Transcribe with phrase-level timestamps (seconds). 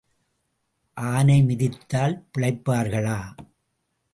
[0.97, 3.19] ஆனை மிதித்தால் பிழைப்பார்களா?